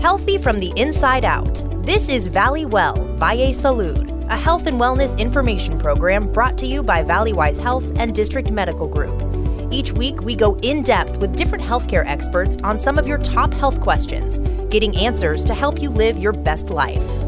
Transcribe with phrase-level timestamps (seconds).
[0.00, 1.62] Healthy from the inside out.
[1.84, 6.82] This is Valley Well, Valle Salud, a health and wellness information program brought to you
[6.82, 9.22] by Valleywise Health and District Medical Group.
[9.70, 13.52] Each week, we go in depth with different healthcare experts on some of your top
[13.52, 14.38] health questions,
[14.70, 17.19] getting answers to help you live your best life.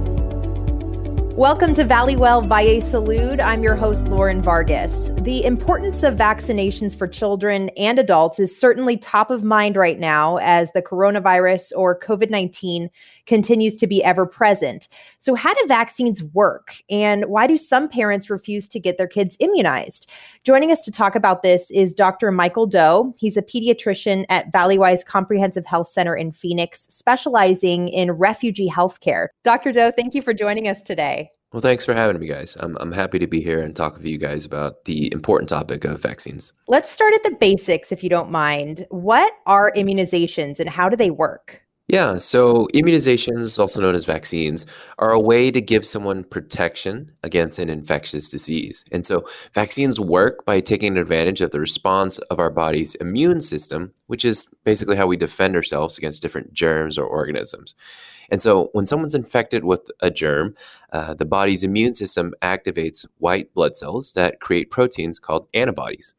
[1.37, 3.41] Welcome to Valleywell Valle Salud.
[3.41, 5.13] I'm your host, Lauren Vargas.
[5.23, 10.37] The importance of vaccinations for children and adults is certainly top of mind right now
[10.43, 12.91] as the coronavirus or COVID 19
[13.25, 14.89] continues to be ever present.
[15.17, 16.75] So, how do vaccines work?
[16.91, 20.11] And why do some parents refuse to get their kids immunized?
[20.45, 22.33] Joining us to talk about this is Dr.
[22.33, 23.15] Michael Doe.
[23.17, 29.29] He's a pediatrician at Valleywise Comprehensive Health Center in Phoenix, specializing in refugee healthcare.
[29.45, 29.71] Dr.
[29.71, 31.29] Doe, thank you for joining us today.
[31.53, 32.57] Well, thanks for having me, guys.
[32.59, 35.85] I'm, I'm happy to be here and talk with you guys about the important topic
[35.85, 36.53] of vaccines.
[36.67, 38.85] Let's start at the basics, if you don't mind.
[38.91, 41.63] What are immunizations and how do they work?
[41.93, 44.65] Yeah, so immunizations, also known as vaccines,
[44.99, 48.83] are a way to give someone protection against an infectious disease.
[48.91, 53.93] And so vaccines work by taking advantage of the response of our body's immune system,
[54.07, 57.75] which is basically how we defend ourselves against different germs or organisms.
[58.31, 60.55] And so when someone's infected with a germ,
[60.95, 66.15] uh, the body's immune system activates white blood cells that create proteins called antibodies.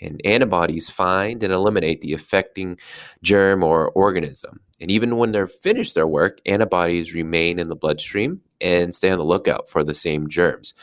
[0.00, 2.78] And antibodies find and eliminate the affecting
[3.22, 4.60] germ or organism.
[4.80, 9.18] And even when they're finished their work, antibodies remain in the bloodstream and stay on
[9.18, 10.74] the lookout for the same germs.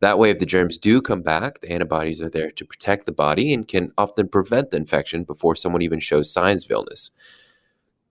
[0.00, 3.12] That way, if the germs do come back, the antibodies are there to protect the
[3.12, 7.10] body and can often prevent the infection before someone even shows signs of illness.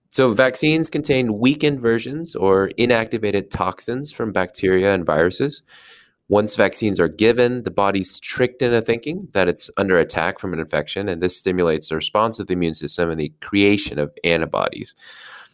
[0.08, 5.61] So, vaccines contain weakened versions or inactivated toxins from bacteria and viruses.
[6.30, 10.59] Once vaccines are given, the body's tricked into thinking that it's under attack from an
[10.59, 14.94] infection, and this stimulates the response of the immune system and the creation of antibodies.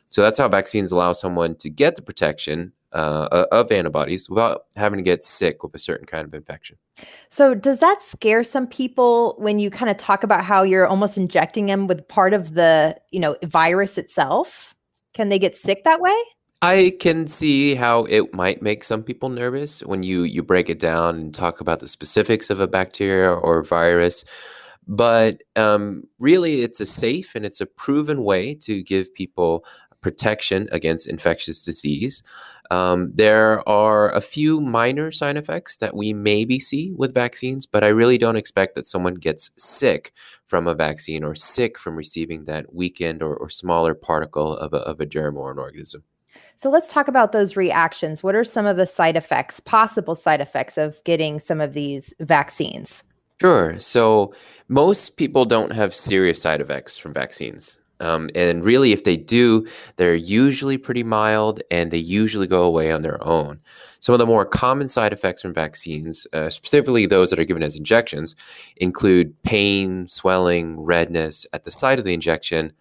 [0.09, 4.97] So that's how vaccines allow someone to get the protection uh, of antibodies without having
[4.97, 6.77] to get sick with a certain kind of infection.
[7.29, 11.17] So, does that scare some people when you kind of talk about how you're almost
[11.17, 14.73] injecting them with part of the, you know, virus itself?
[15.13, 16.15] Can they get sick that way?
[16.61, 20.79] I can see how it might make some people nervous when you you break it
[20.79, 24.25] down and talk about the specifics of a bacteria or virus.
[24.87, 29.65] But um, really, it's a safe and it's a proven way to give people
[30.01, 32.21] protection against infectious disease.
[32.71, 37.83] Um, there are a few minor side effects that we maybe see with vaccines, but
[37.83, 40.11] I really don't expect that someone gets sick
[40.45, 44.77] from a vaccine or sick from receiving that weakened or, or smaller particle of a,
[44.77, 46.03] of a germ or an organism.
[46.57, 48.23] So let's talk about those reactions.
[48.23, 52.13] What are some of the side effects, possible side effects of getting some of these
[52.19, 53.03] vaccines?
[53.41, 53.77] Sure.
[53.79, 54.33] So
[54.69, 57.81] most people don't have serious side effects from vaccines.
[57.99, 59.65] Um, and really, if they do,
[59.95, 63.59] they're usually pretty mild and they usually go away on their own.
[63.99, 67.63] Some of the more common side effects from vaccines, uh, specifically those that are given
[67.63, 68.35] as injections,
[68.77, 72.73] include pain, swelling, redness at the site of the injection,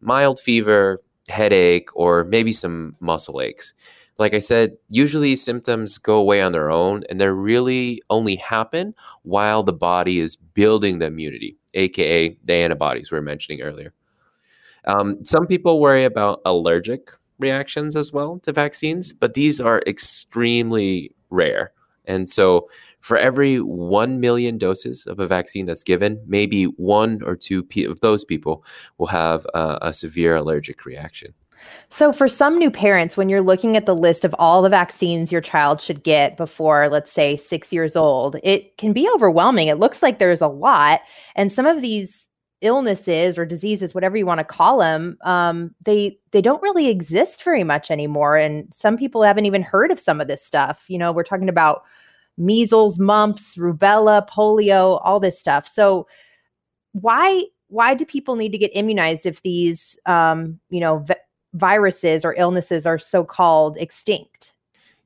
[0.00, 3.74] mild fever, headache, or maybe some muscle aches.
[4.18, 8.94] Like I said, usually symptoms go away on their own and they really only happen
[9.22, 13.92] while the body is building the immunity, aka the antibodies we were mentioning earlier.
[14.86, 21.12] Um, some people worry about allergic reactions as well to vaccines, but these are extremely
[21.30, 21.72] rare.
[22.08, 22.68] And so,
[23.00, 28.00] for every 1 million doses of a vaccine that's given, maybe one or two of
[28.00, 28.64] those people
[28.98, 31.34] will have a, a severe allergic reaction.
[31.88, 35.32] So, for some new parents, when you're looking at the list of all the vaccines
[35.32, 39.68] your child should get before, let's say, six years old, it can be overwhelming.
[39.68, 41.00] It looks like there's a lot.
[41.34, 42.27] And some of these
[42.60, 47.44] illnesses or diseases whatever you want to call them um, they they don't really exist
[47.44, 50.98] very much anymore and some people haven't even heard of some of this stuff you
[50.98, 51.82] know we're talking about
[52.38, 55.66] measles mumps rubella polio all this stuff.
[55.66, 56.06] So
[56.92, 61.04] why why do people need to get immunized if these um, you know
[61.54, 64.54] viruses or illnesses are so called extinct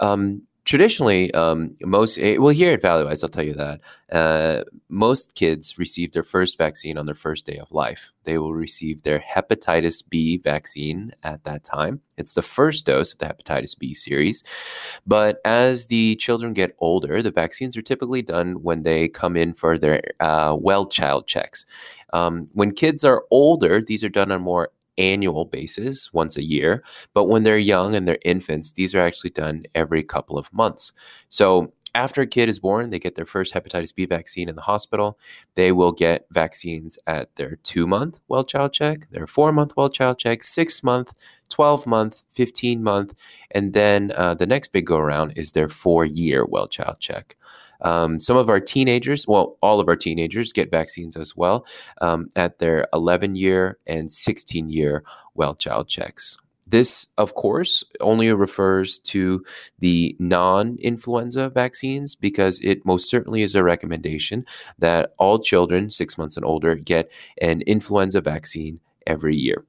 [0.00, 3.80] Um, traditionally, um, most eh, well here at Valleywise, I'll tell you that
[4.12, 8.12] uh, most kids receive their first vaccine on their first day of life.
[8.24, 12.02] They will receive their hepatitis B vaccine at that time.
[12.18, 15.00] It's the first dose of the hepatitis B series.
[15.06, 19.54] But as the children get older, the vaccines are typically done when they come in
[19.54, 21.64] for their uh, well child checks.
[22.12, 26.82] Um, when kids are older, these are done on more annual basis, once a year.
[27.14, 30.92] But when they're young and they're infants, these are actually done every couple of months.
[31.28, 34.62] So after a kid is born, they get their first hepatitis B vaccine in the
[34.62, 35.18] hospital.
[35.54, 39.88] They will get vaccines at their two month well child check, their four month well
[39.88, 41.14] child check, six month,
[41.48, 43.14] 12 month, 15 month,
[43.50, 47.34] and then uh, the next big go around is their four year well child check.
[47.82, 51.66] Um, some of our teenagers, well, all of our teenagers get vaccines as well
[52.00, 56.38] um, at their 11 year and 16 year well child checks.
[56.68, 59.44] This, of course, only refers to
[59.78, 64.44] the non influenza vaccines because it most certainly is a recommendation
[64.78, 69.64] that all children six months and older get an influenza vaccine every year.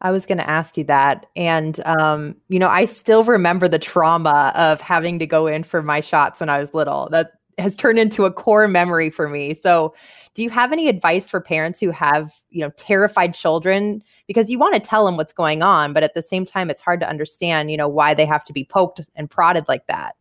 [0.00, 1.26] I was going to ask you that.
[1.36, 5.82] And, um, you know, I still remember the trauma of having to go in for
[5.82, 7.08] my shots when I was little.
[7.10, 9.54] That has turned into a core memory for me.
[9.54, 9.94] So,
[10.34, 14.02] do you have any advice for parents who have, you know, terrified children?
[14.26, 16.82] Because you want to tell them what's going on, but at the same time, it's
[16.82, 20.15] hard to understand, you know, why they have to be poked and prodded like that.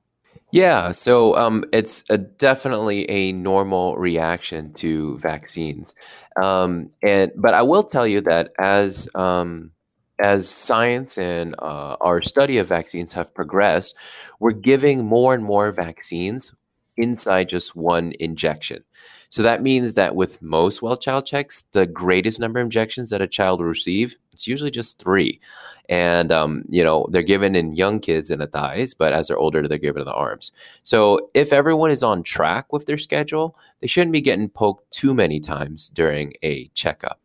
[0.56, 5.94] Yeah, so um, it's a, definitely a normal reaction to vaccines,
[6.42, 9.72] um, and but I will tell you that as um,
[10.18, 13.98] as science and uh, our study of vaccines have progressed,
[14.40, 16.56] we're giving more and more vaccines
[16.96, 18.86] inside just one injection.
[19.30, 23.22] So that means that with most well child checks, the greatest number of injections that
[23.22, 25.39] a child will receive, it's usually just three.
[25.89, 29.38] And, um, you know, they're given in young kids in the thighs, but as they're
[29.38, 30.51] older, they're given in the arms.
[30.83, 35.13] So if everyone is on track with their schedule, they shouldn't be getting poked too
[35.13, 37.19] many times during a checkup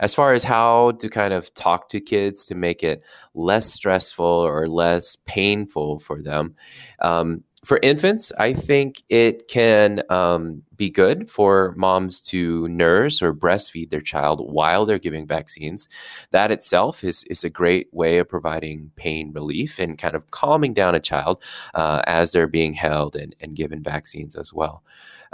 [0.00, 3.02] as far as how to kind of talk to kids to make it
[3.34, 6.54] less stressful or less painful for them,
[7.00, 13.34] um, for infants, I think it can um, be good for moms to nurse or
[13.34, 15.88] breastfeed their child while they're giving vaccines.
[16.30, 20.74] That itself is, is a great way of providing pain relief and kind of calming
[20.74, 21.42] down a child
[21.74, 24.84] uh, as they're being held and, and given vaccines as well.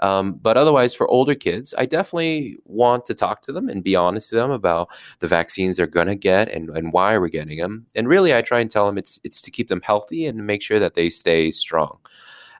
[0.02, 3.96] Um, but otherwise, for older kids, I definitely want to talk to them and be
[3.96, 4.88] honest to them about
[5.20, 7.86] the vaccines they're going to get and, and why we're getting them.
[7.94, 10.60] And really, I try and tell them it's it's to keep them healthy and make
[10.60, 11.98] sure that they stay strong.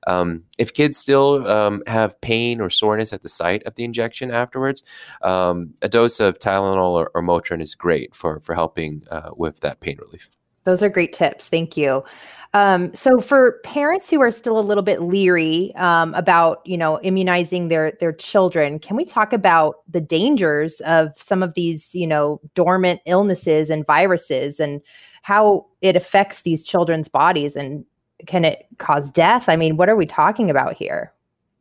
[0.07, 4.31] Um, if kids still um, have pain or soreness at the site of the injection
[4.31, 4.83] afterwards,
[5.23, 9.61] um, a dose of Tylenol or, or, Motrin is great for for helping uh, with
[9.61, 10.29] that pain relief.
[10.65, 11.49] Those are great tips.
[11.49, 12.05] Thank you.
[12.55, 17.01] Um, so for parents who are still a little bit leery um, about, you know,
[17.01, 22.07] immunizing their their children, can we talk about the dangers of some of these, you
[22.07, 24.83] know, dormant illnesses and viruses and
[25.23, 27.87] how it affects these children's bodies and
[28.27, 29.49] can it cause death?
[29.49, 31.13] I mean, what are we talking about here?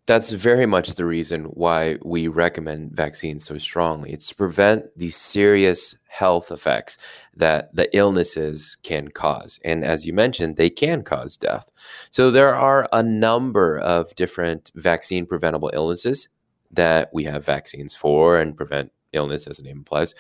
[0.08, 4.12] That's very much the reason why we recommend vaccines so strongly.
[4.12, 6.98] It's to prevent these serious health effects
[7.36, 9.60] that the illnesses can cause.
[9.64, 11.72] And as you mentioned, they can cause death.
[12.10, 16.30] So there are a number of different vaccine preventable illnesses
[16.72, 20.16] that we have vaccines for and prevent illness, as the name implies.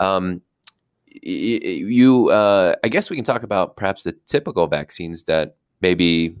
[0.00, 0.42] Um,
[1.22, 6.36] you, uh, I guess we can talk about perhaps the typical vaccines that maybe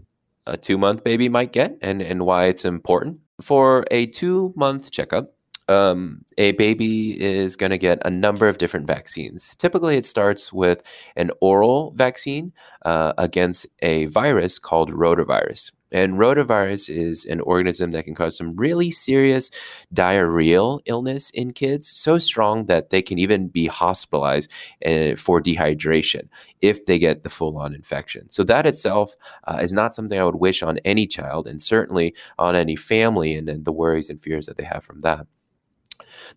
[0.46, 3.18] a two month baby might get and, and why it's important.
[3.40, 5.32] For a two month checkup,
[5.68, 9.56] um, a baby is going to get a number of different vaccines.
[9.56, 12.52] Typically, it starts with an oral vaccine
[12.84, 15.72] uh, against a virus called rotavirus.
[15.96, 19.48] And rotavirus is an organism that can cause some really serious
[19.94, 24.52] diarrheal illness in kids, so strong that they can even be hospitalized
[24.84, 26.28] uh, for dehydration
[26.60, 28.28] if they get the full on infection.
[28.28, 32.14] So, that itself uh, is not something I would wish on any child and certainly
[32.38, 35.26] on any family and, and the worries and fears that they have from that.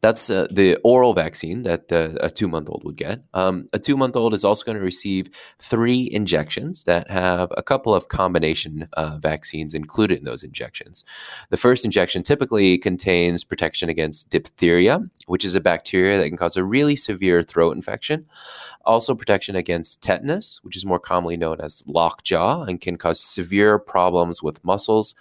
[0.01, 3.21] That's uh, the oral vaccine that uh, a two month old would get.
[3.33, 7.63] Um, a two month old is also going to receive three injections that have a
[7.63, 11.03] couple of combination uh, vaccines included in those injections.
[11.49, 16.57] The first injection typically contains protection against diphtheria, which is a bacteria that can cause
[16.57, 18.25] a really severe throat infection.
[18.85, 23.77] Also, protection against tetanus, which is more commonly known as lockjaw and can cause severe
[23.77, 25.15] problems with muscles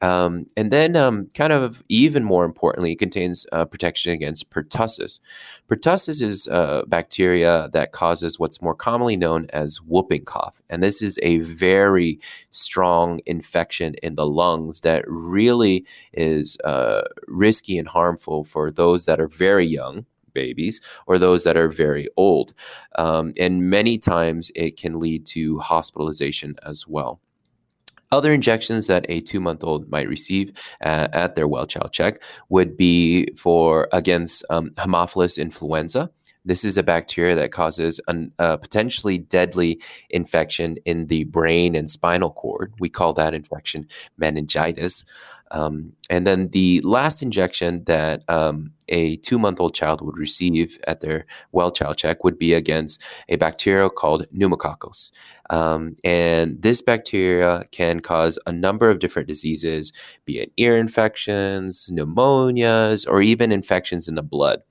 [0.00, 5.20] um, and then, um, kind of even more importantly, it contains uh, protection against pertussis.
[5.68, 10.60] Pertussis is a bacteria that causes what's more commonly known as whooping cough.
[10.70, 17.78] And this is a very strong infection in the lungs that really is uh, risky
[17.78, 22.54] and harmful for those that are very young babies or those that are very old.
[22.96, 27.20] Um, and many times it can lead to hospitalization as well.
[28.10, 32.22] Other injections that a two month old might receive uh, at their well child check
[32.48, 36.10] would be for against um, Haemophilus influenza.
[36.48, 41.90] This is a bacteria that causes a uh, potentially deadly infection in the brain and
[41.90, 42.72] spinal cord.
[42.80, 43.86] We call that infection
[44.16, 45.04] meningitis.
[45.50, 50.78] Um, and then the last injection that um, a two month old child would receive
[50.86, 55.12] at their well child check would be against a bacteria called pneumococcus.
[55.50, 59.92] Um, and this bacteria can cause a number of different diseases,
[60.24, 64.62] be it ear infections, pneumonias, or even infections in the blood.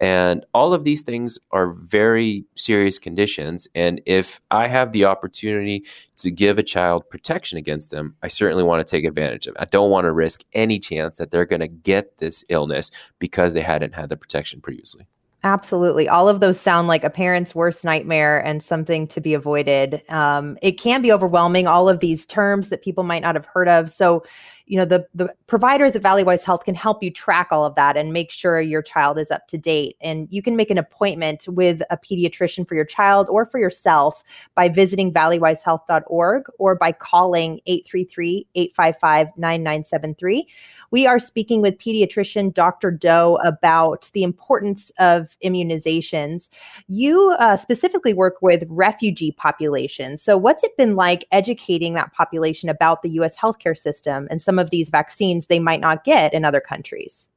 [0.00, 3.68] And all of these things are very serious conditions.
[3.74, 5.84] And if I have the opportunity
[6.16, 9.60] to give a child protection against them, I certainly want to take advantage of it.
[9.60, 13.52] I don't want to risk any chance that they're going to get this illness because
[13.52, 15.06] they hadn't had the protection previously.
[15.42, 16.06] Absolutely.
[16.06, 20.02] All of those sound like a parent's worst nightmare and something to be avoided.
[20.10, 23.68] Um, it can be overwhelming, all of these terms that people might not have heard
[23.68, 23.90] of.
[23.90, 24.22] So,
[24.70, 27.96] you know the the providers at Valleywise Health can help you track all of that
[27.96, 29.96] and make sure your child is up to date.
[30.00, 34.22] And you can make an appointment with a pediatrician for your child or for yourself
[34.54, 40.44] by visiting valleywisehealth.org or by calling 833-855-9973.
[40.92, 42.92] We are speaking with pediatrician Dr.
[42.92, 46.48] Doe about the importance of immunizations.
[46.86, 50.22] You uh, specifically work with refugee populations.
[50.22, 54.59] So what's it been like educating that population about the US healthcare system and some
[54.60, 57.28] of these vaccines they might not get in other countries?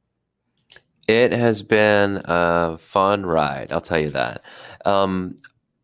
[1.08, 4.46] It has been a fun ride, I'll tell you that.
[4.84, 5.36] Um,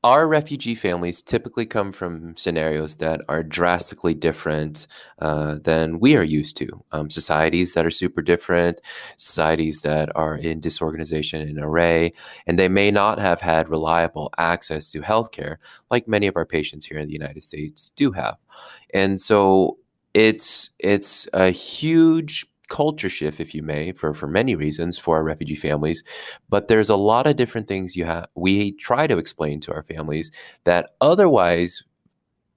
[0.02, 4.86] our refugee families typically come from scenarios that are drastically different
[5.18, 6.82] uh, than we are used to.
[6.90, 8.80] Um, societies that are super different,
[9.18, 12.12] societies that are in disorganization and array,
[12.46, 15.56] and they may not have had reliable access to healthcare
[15.90, 18.38] like many of our patients here in the United States do have.
[18.94, 19.79] And so
[20.14, 25.24] it's it's a huge culture shift, if you may, for for many reasons for our
[25.24, 26.02] refugee families.
[26.48, 28.28] But there's a lot of different things you have.
[28.34, 30.30] We try to explain to our families
[30.64, 31.84] that otherwise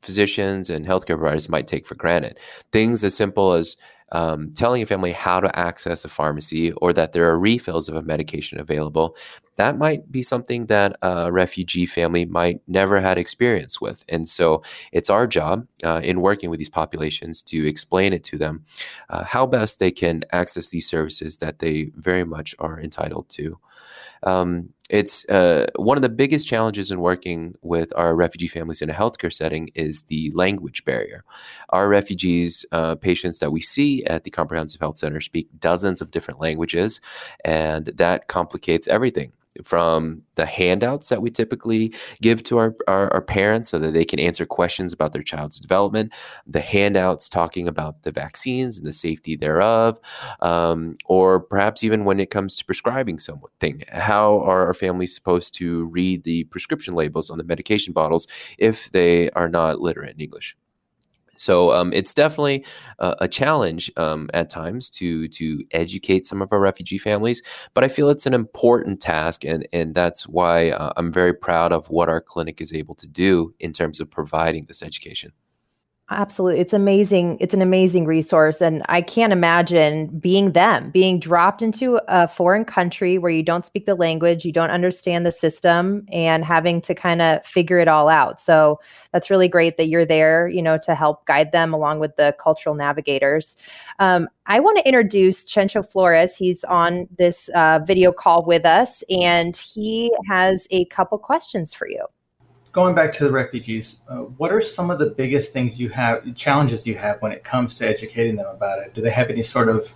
[0.02, 2.38] physicians and healthcare providers might take for granted.
[2.72, 3.78] Things as simple as
[4.14, 7.96] um, telling a family how to access a pharmacy or that there are refills of
[7.96, 9.16] a medication available,
[9.58, 14.06] that might be something that a refugee family might never had experience with.
[14.08, 18.38] And so it's our job uh, in working with these populations to explain it to
[18.38, 18.64] them
[19.10, 23.60] uh, how best they can access these services that they very much are entitled to.
[24.24, 28.90] Um, it's uh, one of the biggest challenges in working with our refugee families in
[28.90, 31.24] a healthcare setting is the language barrier.
[31.70, 36.12] Our refugees, uh, patients that we see at the Comprehensive Health Center, speak dozens of
[36.12, 37.00] different languages,
[37.46, 43.22] and that complicates everything from the handouts that we typically give to our, our, our,
[43.22, 46.14] parents so that they can answer questions about their child's development,
[46.46, 50.00] the handouts talking about the vaccines and the safety thereof,
[50.42, 53.82] um, or perhaps even when it comes to prescribing something.
[53.92, 58.92] How are our families supposed to read the prescription labels on the medication bottles if
[58.92, 60.56] they are not literate in English?
[61.44, 62.66] So um, it's definitely
[63.00, 67.42] a, a challenge um, at times to to educate some of our refugee families,
[67.74, 71.74] but I feel it's an important task, and and that's why uh, I'm very proud
[71.74, 75.32] of what our clinic is able to do in terms of providing this education.
[76.10, 76.60] Absolutely.
[76.60, 77.38] It's amazing.
[77.40, 78.62] It's an amazing resource.
[78.62, 83.66] And I can't imagine being them, being dropped into a foreign country where you don't
[83.66, 87.88] speak the language, you don't understand the system, and having to kind of figure it
[87.88, 88.42] all out.
[88.42, 88.82] So
[89.14, 92.36] that's really great that you're there, you know, to help guide them along with the
[92.38, 93.56] cultural navigators.
[94.00, 96.36] Um, I want to introduce Chencho Flores.
[96.36, 101.88] He's on this uh, video call with us, and he has a couple questions for
[101.88, 102.06] you
[102.74, 106.36] going back to the refugees, uh, what are some of the biggest things you have,
[106.36, 108.94] challenges you have when it comes to educating them about it?
[108.94, 109.96] Do they have any sort of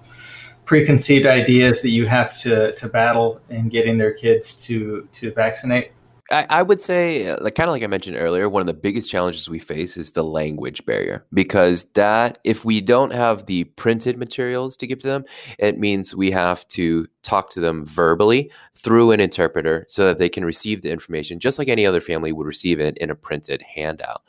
[0.64, 5.92] preconceived ideas that you have to, to battle in getting their kids to, to vaccinate?
[6.30, 8.74] I, I would say, uh, like kind of like I mentioned earlier, one of the
[8.74, 13.64] biggest challenges we face is the language barrier because that if we don't have the
[13.64, 15.24] printed materials to give to them,
[15.58, 20.30] it means we have to talk to them verbally through an interpreter so that they
[20.30, 23.62] can receive the information just like any other family would receive it in a printed
[23.62, 24.22] handout.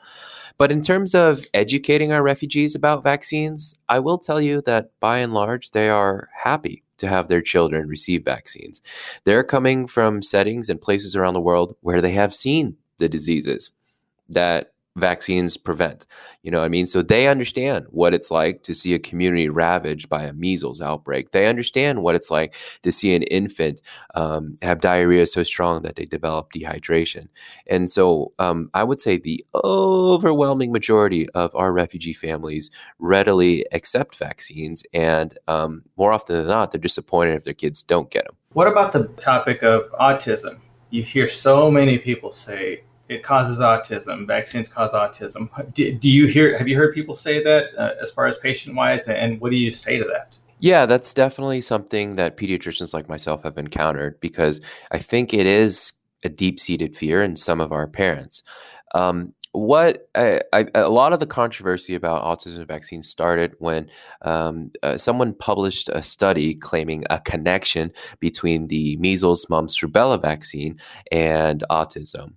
[0.56, 5.18] But in terms of educating our refugees about vaccines, I will tell you that by
[5.18, 8.82] and large, they are happy to have their children receive vaccines.
[9.24, 13.72] They're coming from settings and places around the world where they have seen the diseases
[14.28, 16.06] that vaccines prevent.
[16.42, 16.86] You know what I mean?
[16.86, 21.30] So they understand what it's like to see a community ravaged by a measles outbreak.
[21.30, 23.80] They understand what it's like to see an infant
[24.14, 27.28] um, have diarrhea so strong that they develop dehydration.
[27.66, 34.16] And so um, I would say the overwhelming majority of our refugee families readily accept
[34.16, 34.84] vaccines.
[34.92, 38.36] And um, more often than not, they're disappointed if their kids don't get them.
[38.52, 40.58] What about the topic of autism?
[40.90, 44.26] You hear so many people say, it causes autism.
[44.26, 45.48] Vaccines cause autism.
[45.74, 46.56] Do, do you hear?
[46.58, 49.08] Have you heard people say that uh, as far as patient wise?
[49.08, 50.36] And what do you say to that?
[50.60, 54.60] Yeah, that's definitely something that pediatricians like myself have encountered because
[54.90, 55.92] I think it is
[56.24, 58.42] a deep seated fear in some of our parents.
[58.92, 63.88] Um, what I, I, a lot of the controversy about autism vaccines started when
[64.22, 70.76] um, uh, someone published a study claiming a connection between the measles, mumps, rubella vaccine
[71.10, 72.34] and autism.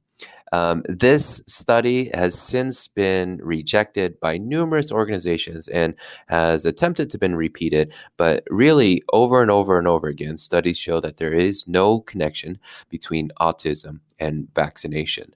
[0.51, 5.95] Um, this study has since been rejected by numerous organizations and
[6.27, 10.99] has attempted to be repeated, but really over and over and over again, studies show
[10.99, 15.33] that there is no connection between autism and vaccination.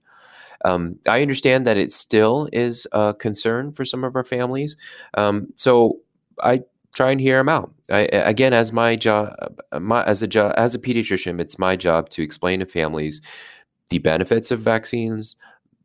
[0.65, 4.75] Um, I understand that it still is a concern for some of our families.
[5.13, 5.99] Um, so
[6.41, 6.63] I
[6.95, 7.71] try and hear them out.
[7.91, 9.35] I, again, as my job,
[9.79, 13.21] my, as a job, as a pediatrician, it's my job to explain to families
[13.89, 15.35] the benefits of vaccines,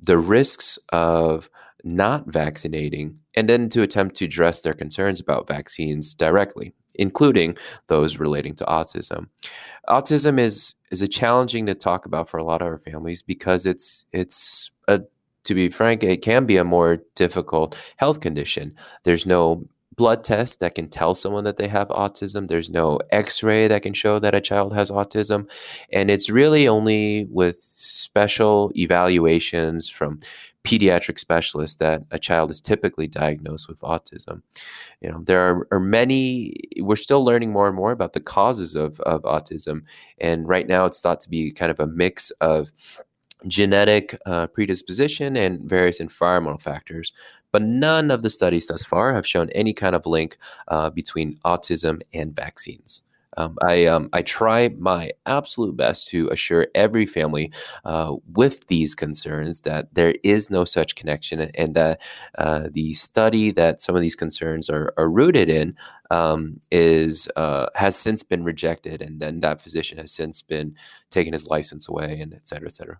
[0.00, 1.50] the risks of
[1.84, 7.56] not vaccinating, and then to attempt to address their concerns about vaccines directly, including
[7.88, 9.28] those relating to autism.
[9.88, 13.66] Autism is is a challenging to talk about for a lot of our families because
[13.66, 15.02] it's it's a
[15.44, 18.74] to be frank, it can be a more difficult health condition.
[19.04, 19.66] There's no
[20.00, 22.48] blood test that can tell someone that they have autism.
[22.48, 25.46] There's no x ray that can show that a child has autism.
[25.92, 30.18] And it's really only with special evaluations from
[30.64, 34.40] pediatric specialists that a child is typically diagnosed with autism.
[35.02, 38.74] You know, there are, are many, we're still learning more and more about the causes
[38.74, 39.82] of, of autism.
[40.18, 42.70] And right now it's thought to be kind of a mix of
[43.46, 47.12] genetic uh, predisposition and various environmental factors.
[47.52, 50.36] But none of the studies thus far have shown any kind of link
[50.68, 53.02] uh, between autism and vaccines.
[53.36, 57.52] Um, I, um, I try my absolute best to assure every family
[57.84, 62.02] uh, with these concerns that there is no such connection and that
[62.38, 65.76] uh, the study that some of these concerns are, are rooted in
[66.10, 70.74] um, is uh, has since been rejected and then that physician has since been
[71.08, 72.98] taken his license away and et cetera, et cetera.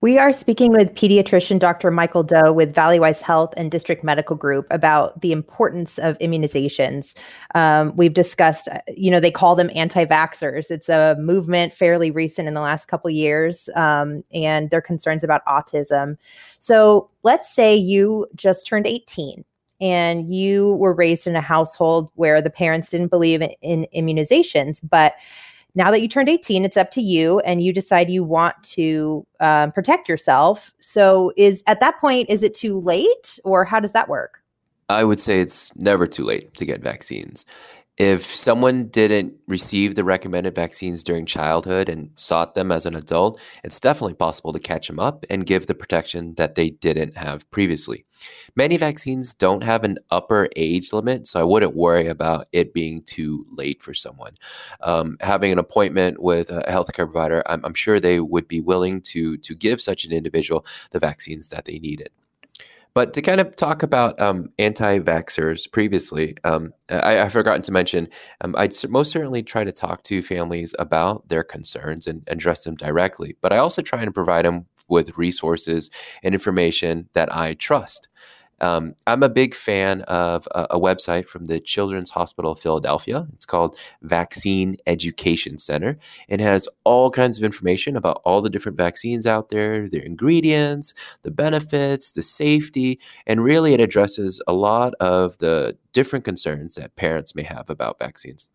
[0.00, 1.90] We are speaking with pediatrician Dr.
[1.90, 7.16] Michael Doe with Valleywise Health and District Medical Group about the importance of immunizations.
[7.56, 10.70] Um, we've discussed, you know, they call them anti-vaxxers.
[10.70, 15.44] It's a movement fairly recent in the last couple years, um, and their concerns about
[15.46, 16.16] autism.
[16.60, 19.44] So let's say you just turned 18
[19.80, 24.78] and you were raised in a household where the parents didn't believe in, in immunizations,
[24.88, 25.14] but
[25.74, 29.26] now that you turned 18 it's up to you and you decide you want to
[29.40, 30.72] um, protect yourself.
[30.80, 34.42] So is at that point is it too late or how does that work?
[34.88, 37.44] I would say it's never too late to get vaccines
[37.98, 43.40] if someone didn't receive the recommended vaccines during childhood and sought them as an adult,
[43.64, 47.50] it's definitely possible to catch them up and give the protection that they didn't have
[47.50, 48.04] previously.
[48.54, 53.02] Many vaccines don't have an upper age limit, so I wouldn't worry about it being
[53.02, 54.34] too late for someone.
[54.80, 59.00] Um, having an appointment with a healthcare provider, I'm, I'm sure they would be willing
[59.12, 62.10] to, to give such an individual the vaccines that they needed.
[62.98, 67.70] But to kind of talk about um, anti vaxxers previously, um, I, have forgotten to
[67.70, 68.08] mention,
[68.40, 72.74] um, I'd most certainly try to talk to families about their concerns and address them
[72.74, 73.36] directly.
[73.40, 75.92] But I also try to provide them with resources
[76.24, 78.08] and information that I trust.
[78.60, 83.26] Um, I'm a big fan of a, a, website from the Children's Hospital of Philadelphia.
[83.32, 85.96] It's called Vaccine Education Center.
[86.28, 91.18] It has all kinds of information about all the different vaccines out there, their ingredients,
[91.22, 96.96] the benefits, the safety, and really it addresses a lot of the different concerns that
[96.96, 98.50] parents may have about vaccines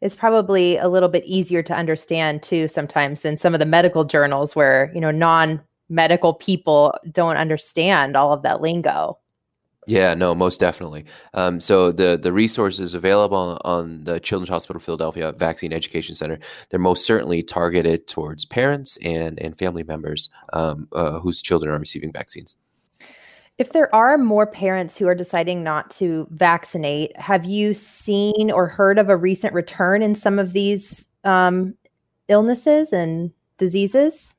[0.00, 4.04] it's probably a little bit easier to understand too sometimes than some of the medical
[4.04, 9.18] journals where you know non medical people don't understand all of that lingo
[9.86, 11.04] yeah, no, most definitely.
[11.32, 16.38] Um, so the the resources available on the Children's Hospital Philadelphia Vaccine Education Center,
[16.70, 21.78] they're most certainly targeted towards parents and and family members um, uh, whose children are
[21.78, 22.56] receiving vaccines.
[23.58, 28.68] If there are more parents who are deciding not to vaccinate, have you seen or
[28.68, 31.74] heard of a recent return in some of these um,
[32.28, 34.35] illnesses and diseases?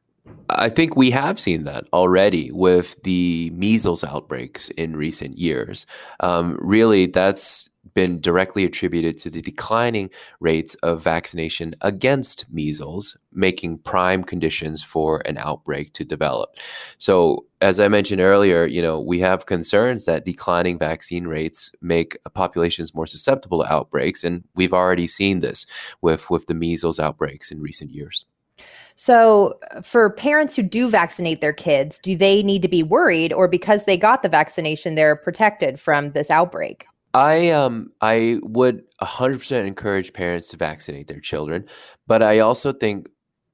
[0.50, 5.86] I think we have seen that already with the measles outbreaks in recent years.
[6.22, 10.10] Um, really, that's been directly attributed to the declining
[10.40, 16.56] rates of vaccination against measles, making prime conditions for an outbreak to develop.
[16.98, 22.18] So, as I mentioned earlier, you know, we have concerns that declining vaccine rates make
[22.36, 25.66] populations more susceptible to outbreaks, and we've already seen this
[26.02, 28.26] with with the measles outbreaks in recent years.
[28.98, 33.48] So, for parents who do vaccinate their kids, do they need to be worried, or
[33.48, 36.88] because they got the vaccination, they're protected from this outbreak?
[37.14, 41.66] I um I would 100% encourage parents to vaccinate their children,
[42.08, 43.08] but I also think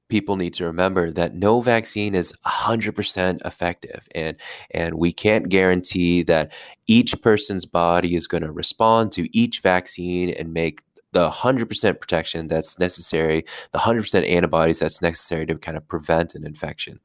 [0.08, 4.36] people need to remember that no vaccine is 100% effective and
[4.72, 6.52] and we can't guarantee that
[6.86, 10.80] each person's body is going to respond to each vaccine and make
[11.14, 16.44] the 100% protection that's necessary, the 100% antibodies that's necessary to kind of prevent an
[16.44, 17.00] infection.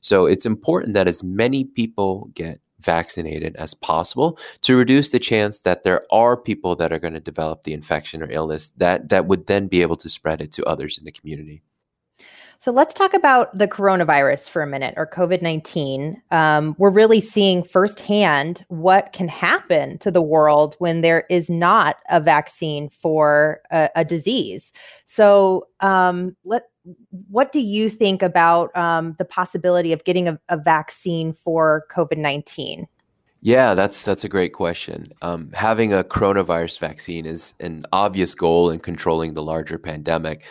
[0.00, 5.62] So it's important that as many people get vaccinated as possible to reduce the chance
[5.62, 9.26] that there are people that are going to develop the infection or illness that that
[9.26, 11.62] would then be able to spread it to others in the community.
[12.58, 16.22] So let's talk about the coronavirus for a minute or COVID 19.
[16.30, 21.96] Um, we're really seeing firsthand what can happen to the world when there is not
[22.10, 24.72] a vaccine for a, a disease.
[25.04, 26.64] So, um, let,
[27.30, 32.18] what do you think about um, the possibility of getting a, a vaccine for COVID
[32.18, 32.86] 19?
[33.44, 35.08] Yeah, that's that's a great question.
[35.20, 40.42] Um, having a coronavirus vaccine is an obvious goal in controlling the larger pandemic.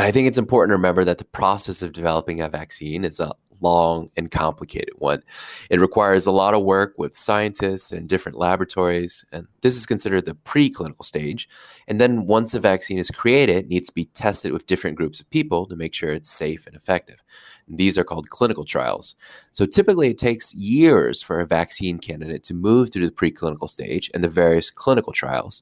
[0.00, 3.20] But I think it's important to remember that the process of developing a vaccine is
[3.20, 5.22] a long and complicated one.
[5.68, 10.24] It requires a lot of work with scientists and different laboratories, and this is considered
[10.24, 11.50] the preclinical stage.
[11.86, 15.20] And then once a vaccine is created, it needs to be tested with different groups
[15.20, 17.22] of people to make sure it's safe and effective.
[17.68, 19.14] And these are called clinical trials.
[19.52, 24.10] So typically it takes years for a vaccine candidate to move through the preclinical stage
[24.14, 25.60] and the various clinical trials.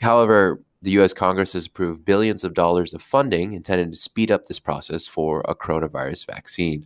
[0.00, 4.44] However, the US Congress has approved billions of dollars of funding intended to speed up
[4.44, 6.84] this process for a coronavirus vaccine.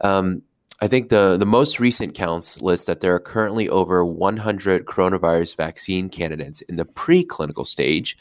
[0.00, 0.42] Um,
[0.82, 5.56] I think the, the most recent counts list that there are currently over 100 coronavirus
[5.56, 8.16] vaccine candidates in the preclinical stage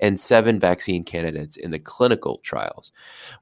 [0.00, 2.90] and seven vaccine candidates in the clinical trials.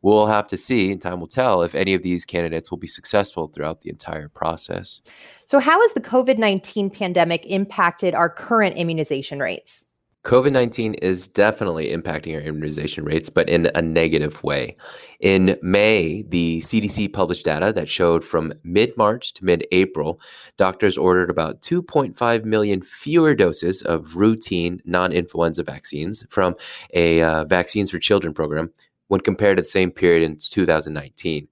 [0.02, 2.88] We'll have to see, and time will tell, if any of these candidates will be
[2.88, 5.00] successful throughout the entire process.
[5.46, 9.87] So, how has the COVID 19 pandemic impacted our current immunization rates?
[10.24, 14.74] COVID 19 is definitely impacting our immunization rates, but in a negative way.
[15.20, 20.20] In May, the CDC published data that showed from mid March to mid April,
[20.57, 26.57] doctors ordered about 2.5 million fewer doses of routine non influenza vaccines from
[26.94, 28.70] a uh, Vaccines for Children program
[29.07, 31.48] when compared to the same period in 2019.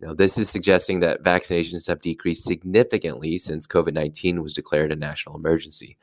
[0.00, 4.96] Know, this is suggesting that vaccinations have decreased significantly since COVID 19 was declared a
[4.96, 5.98] national emergency.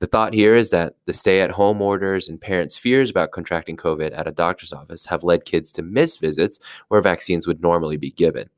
[0.00, 3.76] The thought here is that the stay at home orders and parents' fears about contracting
[3.76, 7.96] COVID at a doctor's office have led kids to miss visits where vaccines would normally
[7.96, 8.50] be given.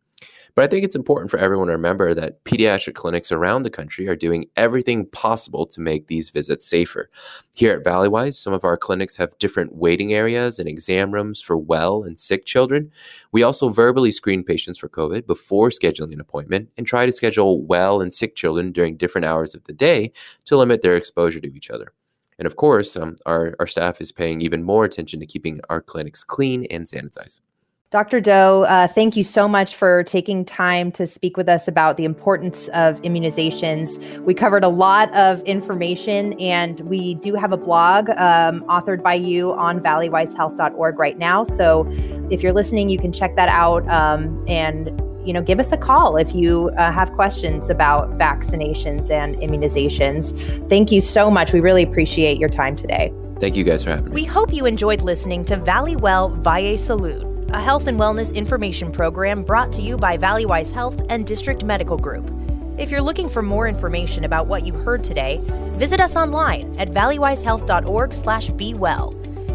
[0.59, 4.09] But I think it's important for everyone to remember that pediatric clinics around the country
[4.09, 7.09] are doing everything possible to make these visits safer.
[7.55, 11.57] Here at Valleywise, some of our clinics have different waiting areas and exam rooms for
[11.57, 12.91] well and sick children.
[13.31, 17.63] We also verbally screen patients for COVID before scheduling an appointment and try to schedule
[17.63, 20.11] well and sick children during different hours of the day
[20.47, 21.93] to limit their exposure to each other.
[22.37, 25.81] And of course, um, our, our staff is paying even more attention to keeping our
[25.81, 27.43] clinics clean and sanitized.
[27.91, 28.21] Dr.
[28.21, 32.05] Doe, uh, thank you so much for taking time to speak with us about the
[32.05, 34.21] importance of immunizations.
[34.25, 39.15] We covered a lot of information, and we do have a blog um, authored by
[39.15, 41.45] you on valleywisehealth.org right now.
[41.45, 41.87] So
[42.31, 44.89] if you're listening, you can check that out um, and
[45.27, 50.69] you know give us a call if you uh, have questions about vaccinations and immunizations.
[50.69, 51.55] Thank you so much.
[51.55, 53.15] We really appreciate your time today.
[53.41, 54.11] Thank you guys for having me.
[54.11, 58.93] We hope you enjoyed listening to Valley Well Valle Salud a health and wellness information
[58.93, 62.31] program brought to you by Valleywise Health and District Medical Group.
[62.79, 65.41] If you're looking for more information about what you heard today,
[65.79, 69.15] visit us online at valleywisehealth.org/bewell.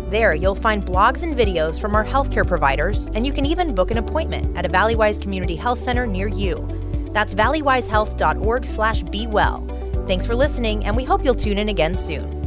[0.09, 3.91] There, you'll find blogs and videos from our healthcare providers, and you can even book
[3.91, 6.67] an appointment at a Valleywise Community Health Center near you.
[7.13, 10.05] That's valleywisehealth.org/bewell.
[10.07, 12.42] Thanks for listening, and we hope you'll tune in again soon.